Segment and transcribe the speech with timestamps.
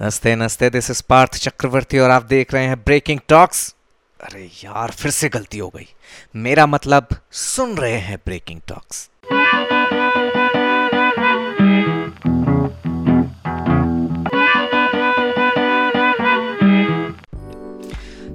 [0.00, 3.74] नमस्ते नमस्ते this is Parth चक्रवर्ती और आप देख रहे हैं ब्रेकिंग टॉक्स
[4.20, 5.86] अरे यार, फिर से गलती हो गई।
[6.36, 9.08] मेरा मतलब सुन रहे हैं ब्रेकिंग टॉक्स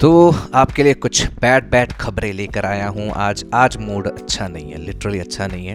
[0.00, 0.10] तो
[0.54, 4.78] आपके लिए कुछ बैड बैड खबरें लेकर आया हूँ। आज आज मूड अच्छा नहीं है
[4.78, 5.74] लिटरली अच्छा नहीं है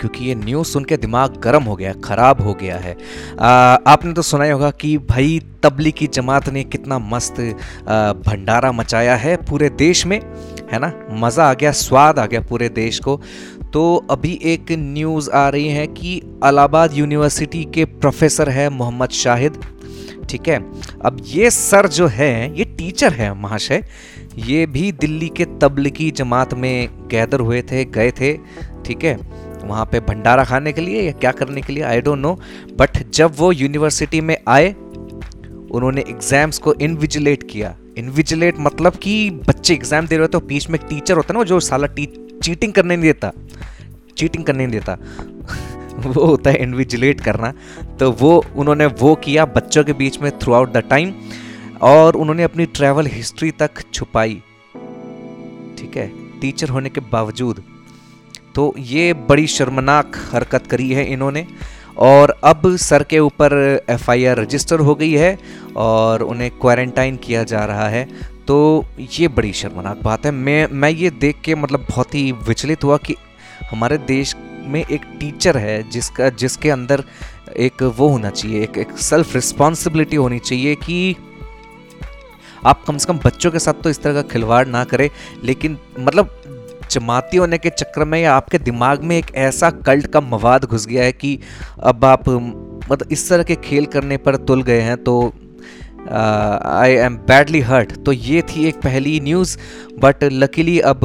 [0.00, 2.96] क्योंकि ये न्यूज़ सुन के दिमाग गर्म हो गया ख़राब हो गया है।
[3.40, 7.40] आ, आपने तो सुना ही होगा कि भाई तबली की जमात ने कितना मस्त
[8.26, 10.20] भंडारा मचाया है पूरे देश में
[10.72, 10.92] है ना?
[11.12, 13.20] मज़ा आ गया स्वाद आ गया पूरे देश को।
[13.72, 19.60] तो अभी एक न्यूज़ आ रही है कि इलाहाबाद यूनिवर्सिटी के प्रोफेसर है मोहम्मद शाहिद।
[20.30, 20.58] ठीक है?
[21.04, 23.82] अब ये सर जो है, ये टीचर है, महाशय।
[24.38, 28.32] ये भी दिल्ली के तबलीगी जमात में गैदर हुए थे, गए थे,
[28.86, 29.16] ठीक है?
[29.64, 31.82] वहाँ पे भंडारा खाने के लिए या क्या करने के लिए?
[31.84, 32.38] आई डोंट नो
[32.78, 34.70] बट जब वो यूनिवर्सिटी में आए,
[35.70, 39.14] उन्होंने एग्ज़ाम्स को इनविजिलेट किया। इनविजिलेट मतलब कि
[39.48, 41.86] बच्चे एग्ज़ाम दे रहे हो तो बीच में एक टीचर होता है ना जो साला
[41.88, 42.06] टी
[42.42, 43.32] चीटिंग करने नहीं देता।
[44.16, 44.96] चीटिंग करने नहीं देता।
[46.06, 47.52] वो होता है इन्विजिलेट करना।
[48.00, 51.14] तो वो, उन्होंने वो किया बच्चों के बीच में थ्रू आउट द टाइम
[51.82, 54.42] और उन्होंने अपनी ट्रैवल हिस्ट्री तक छुपाई।
[55.78, 56.40] ठीक है?
[56.40, 57.62] टीचर होने के बावजूद।
[58.54, 61.46] तो ये बड़ी शर्मनाक हरकत करी है इन्होंने।
[61.98, 65.38] और अब सर के ऊपर एफआईआर रजिस्टर हो गई है
[65.76, 68.08] और उन्हें क्वारंटाइन किया जा रहा है।
[68.46, 68.84] तो
[69.20, 72.96] ये बड़ी शर्मनाक बात है। मैं मैं ये देख के मतलब बहुत ही विचलित हुआ
[72.96, 73.14] कि
[73.70, 77.04] हमारे देश में एक टीचर है जिसका, जिसके अंदर
[77.58, 81.16] एक वो होना चाहिए, एक एक सेल्फ रिस्पॉन्सिबिलिटी होनी चाहिए कि
[82.66, 85.08] आप कम से कम बच्चों के साथ तो इस तरह का खिलवाड़ ना करें,
[85.44, 86.36] लेकिन मतलब
[86.90, 90.86] जमाती होने के चक्कर में या आपके दिमाग में एक ऐसा कल्ट का मवाद घुस
[90.86, 91.38] गया है कि
[91.80, 95.14] अब आप मतलब इस तरह के खेल करने पर तुल गए हैं तो
[96.10, 99.56] आई एम बैडली हर्ट तो ये थी एक पहली न्यूज़
[99.98, 101.00] बट लकीली अब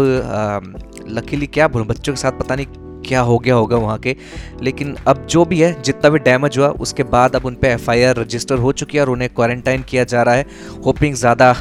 [1.10, 2.66] लकीली क्या बोलूँ, बच्चों के साथ पता नहीं
[3.06, 4.16] क्या हो गया होगा वहाँ के।
[4.62, 7.90] लेकिन अब जो भी है, जितना भी डैमेज हुआ, उसके बाद अब उन पर एफ़
[8.20, 10.46] रजिस्टर हो चुकी है और उन्हें क्वारंटाइन किया जा रहा है।
[10.86, 11.52] होपिंग ज़्यादा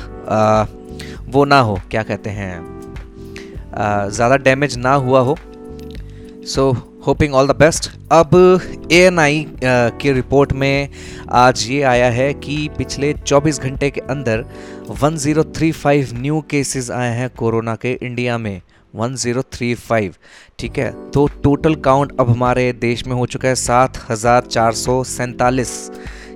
[1.29, 2.73] वो ना हो, क्या कहते हैं
[4.11, 5.37] ज़्यादा डैमेज ना हुआ हो।
[6.47, 6.71] So
[7.07, 8.35] hoping all the best अब
[8.93, 10.89] ए एन आई की रिपोर्ट में
[11.33, 14.45] आज ये आया है कि पिछले 24 घंटे के अंदर
[14.93, 18.61] 1035 न्यू केसेस आए हैं कोरोना के इंडिया में।
[18.95, 20.19] 1035
[20.59, 21.11] ठीक है?
[21.11, 25.91] तो टोटल काउंट अब हमारे देश में हो चुका है सात हज़ार चार सौ सैंतालीस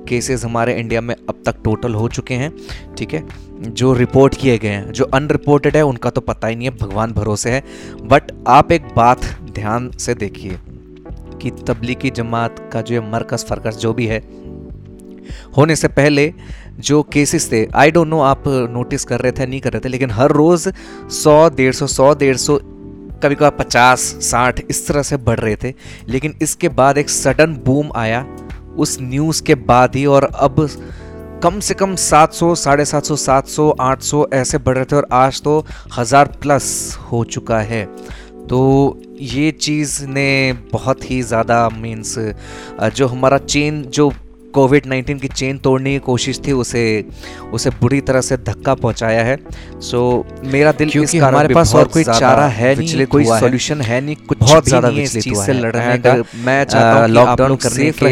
[0.09, 2.53] केसेस हमारे इंडिया में अब तक टोटल हो चुके हैं,
[2.99, 3.27] ठीक है?
[3.61, 7.13] जो रिपोर्ट किए गए हैं, जो अनरिपोर्टेड है, उनका तो पता ही नहीं है, भगवान
[7.13, 7.65] भरोसे है।
[8.03, 10.59] बट आप एक बात ध्यान से देखिए
[11.43, 14.21] कि तबलीगी जमात का जो मरकज़ फरकस जो भी है
[15.56, 16.33] होने से पहले
[16.81, 19.89] जो केसेस थे आई डोंट नो आप नोटिस कर रहे थे, नहीं कर रहे थे,
[19.89, 20.69] लेकिन हर रोज़
[21.12, 22.59] सौ, डेढ़ सौ सौ, डेढ़ सौ
[23.22, 25.72] कभी कभार पचास, साठ इस तरह से बढ़ रहे थे।
[26.09, 28.25] लेकिन इसके बाद एक सडन बूम आया,
[28.77, 30.69] उस न्यूज़ के बाद ही, और अब
[31.43, 34.97] कम से कम 700 साढ़े सात सौ सात सौ, आठ सौ ऐसे बढ़ रहे थे,
[34.97, 35.65] और आज तो
[35.99, 37.84] हज़ार प्लस हो चुका है।
[38.49, 42.15] तो ये चीज़ ने बहुत ही ज़्यादा मीन्स
[42.97, 44.11] जो हमारा चेन जो
[44.55, 46.85] कोविड 19 की चेन तोड़ने की कोशिश थी उसे
[47.53, 49.37] उसे बुरी तरह से धक्का पहुँचाया है।
[49.83, 50.01] सो
[50.47, 54.39] मेरा दिल क्योंकि हमारे पास और कोई चारा है नहीं कोई सॉल्यूशन है। नहीं कुछ
[54.39, 56.15] बहुत ज़्यादा इस चीज़ से लड़ने का।
[56.45, 58.07] मैं चाहता हूँ लॉकडाउन करने के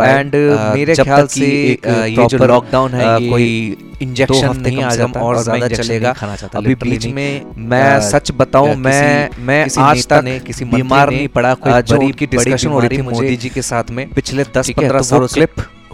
[0.00, 0.34] एंड
[0.74, 6.14] मेरे ख्याल से ये जो लॉकडाउन है कोई इंजेक्शन नहीं आज हम और ज़्यादा चलेगा
[6.56, 11.82] अभी बीच में मैं सच बताऊँ मैं मैं आज तक किसी बीमार नहीं पड़ा कोई
[11.82, 15.26] जो उनकी डिस्कशन हो रही थी मोदी जी के साथ में। पिछले 10-15 तो सालों
[15.26, 15.46] से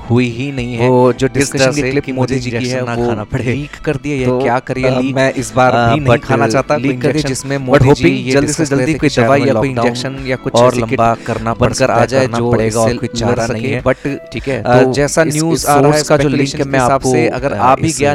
[0.09, 3.25] हुई ही नहीं है। वो जो डिस्कशन की क्लिप मोदी जी की है ना खाना
[3.27, 6.49] पड़े। लीक कर दिया ये तो, क्या करिए लीक मैं इस बार भी नहीं खाना
[6.49, 10.37] चाहता लीक कर जिसमें मोदी जी जल्दी से जल्दी कोई दवाई या कोई इंजेक्शन या
[10.39, 14.07] कुछ और लंबा करना बनकर आ जाए जो पड़ेगा और कोई चारा नहीं है। बट
[14.33, 17.53] ठीक है तो जैसा न्यूज़ आ रहा है का जो लिंक है मैं आपको अगर
[17.53, 18.15] आ भी गया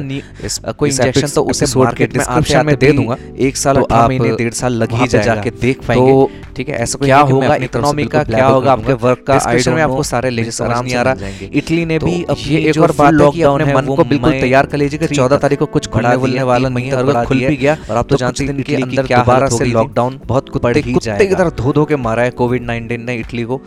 [0.74, 4.54] कोई इंजेक्शन तो उसे मार्केट में डिस्क्रिप्शन में दे दूँगा। एक साल अठारह महीने डेढ़
[4.56, 6.14] साल लग ही जाएगा जाके देख पाएँगे।
[6.56, 10.04] ठीक है ऐसा क्या होगा इकोनॉमी का क्या होगा आपके वर्क का डिस्क्रिप्शन में आपको
[10.06, 13.14] सारे लिंक्स आराम से आ रहा इटली इटली ने तो भी ये एक और बात
[13.14, 16.44] लॉकडाउन है मन को बिल्कुल तैयार कर लीजिए कि चौदह तारीख को कुछ खुलने बोलने
[16.44, 19.08] वाला नहीं है खुल भी गया और आप तो, तो जानते हैं इटली की अंदर
[19.08, 23.04] दोबारा से लॉकडाउन बहुत बढ़ ही जाएगा। इधर धो धो के मारा है कोविड नाइनटीन
[23.04, 23.62] ने इटली को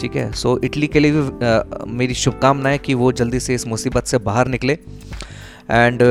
[0.00, 0.30] ठीक है?
[0.32, 4.48] सो इटली के लिए भी मेरी शुभकामनाएँ कि वो जल्दी से इस मुसीबत से बाहर
[4.48, 4.72] निकले।
[5.70, 6.02] एंड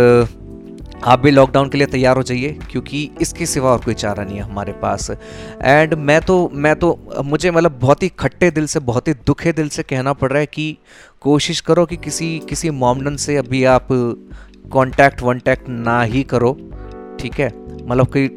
[1.04, 4.38] आप भी लॉकडाउन के लिए तैयार हो जाइए, क्योंकि इसके सिवा और कोई चारा नहीं
[4.38, 5.10] है हमारे पास।
[5.64, 9.52] एंड मैं तो मैं तो मुझे मतलब बहुत ही खट्टे दिल से, बहुत ही दुखे
[9.52, 10.78] दिल से कहना पड़ रहा है कि
[11.22, 13.88] कोशिश करो कि किसी किसी मॉमडन से अभी आप
[14.72, 16.52] कॉन्टैक्ट वनटैक्ट ना ही करो,
[17.20, 17.52] ठीक है?
[17.82, 18.28] मतलब कोई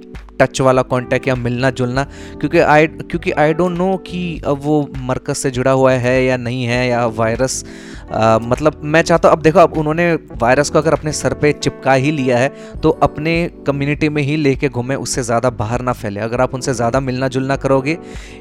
[0.41, 2.05] टच वाला कांटेक्ट या मिलना जुलना
[2.41, 6.37] क्योंकि आई क्योंकि आई डोंट नो कि अब वो मरकज़ से जुड़ा हुआ है या
[6.37, 7.65] नहीं है या वायरस
[8.13, 10.13] आ, मतलब मैं चाहता हूँ अब देखो अब उन्होंने
[10.43, 12.49] वायरस को अगर अपने सर पे चिपका ही लिया है
[12.83, 13.35] तो अपने
[13.67, 17.29] कम्युनिटी में ही लेके घूमें उससे ज़्यादा बाहर ना फैले। अगर आप उनसे ज़्यादा मिलना
[17.29, 17.97] जुलना करोगे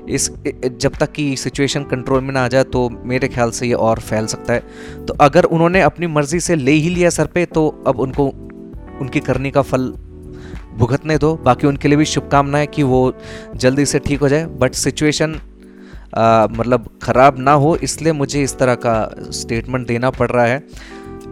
[0.10, 3.74] इस जब तक कि सिचुएशन कंट्रोल में ना आ जाए तो मेरे ख्याल से ये
[3.74, 7.46] और फैल सकता है। तो अगर उन्होंने अपनी मर्ज़ी से ले ही लिया सर पे
[7.48, 8.28] तो अब उनको
[9.02, 9.94] उनकी करने का फल
[10.78, 13.02] भुगतने दो बाकी उनके लिए भी शुभकामनाएँ कि वो
[13.56, 15.40] जल्दी से ठीक हो जाए। बट सिचुएशन
[16.52, 18.94] मतलब ख़राब ना हो इसलिए मुझे इस तरह का
[19.32, 20.64] स्टेटमेंट देना पड़ रहा है।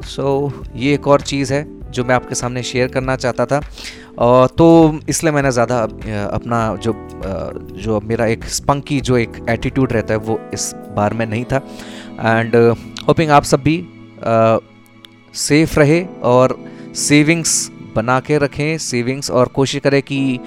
[0.01, 3.61] सो so, ये एक और चीज़ है जो मैं आपके सामने शेयर करना चाहता था।
[4.19, 6.93] और तो इसलिए मैंने ज़्यादा अपना जो
[7.77, 11.57] जो मेरा एक स्पंकी जो एक एटीट्यूड रहता है वो इस बार में नहीं था।
[12.19, 12.55] एंड
[13.07, 13.77] होपिंग आप सब भी
[15.37, 16.57] सेफ़ रहे और
[16.97, 17.69] सेविंग्स
[17.99, 20.39] बना के रखें सेविंग्स और कोशिश करें कि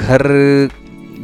[0.00, 0.28] घर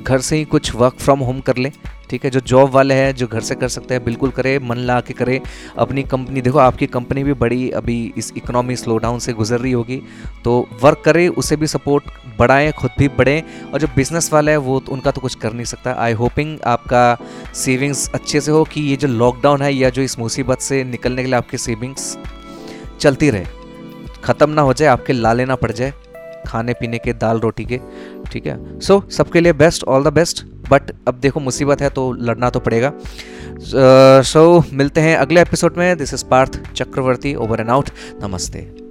[0.07, 1.73] घर से ही कुछ वर्क फ्रॉम होम कर लें।
[2.11, 4.77] ठीक है, जो जॉब वाले हैं, जो घर से कर सकते हैं, बिल्कुल करें, मन
[4.77, 5.41] ला के करें।
[5.79, 9.73] अपनी कंपनी देखो, आपकी कंपनी भी बड़ी अभी इस इकोनॉमी स्लो डाउन से गुजर रही
[9.73, 10.01] होगी।
[10.45, 12.05] तो वर्क करें, उसे भी सपोर्ट
[12.39, 15.53] बढ़ाएँ, खुद भी बढ़ें। और जो बिज़नेस वाला है, वो तो उनका तो कुछ कर
[15.53, 17.17] नहीं सकता। आई होपिंग आपका
[17.55, 21.23] सेविंग्स अच्छे से हो कि ये जो लॉकडाउन है या जो इस मुसीबत से निकलने
[21.23, 22.17] के लिए आपकी सेविंग्स
[23.01, 23.62] चलती रहे।
[24.25, 25.93] ख़त्म ना हो जाए आपके ला लेना पड़ जाए
[26.47, 27.81] खाने पीने के दाल रोटी के
[28.33, 28.81] ठीक है?
[28.81, 32.51] सो so, सबके लिए best all the best but अब देखो मुसीबत है तो लड़ना
[32.51, 32.93] तो पड़ेगा।
[33.61, 37.91] सो uh, so, मिलते हैं अगले एपिसोड में। This is Parth Chakraborty over and out
[38.23, 38.82] नमस्ते।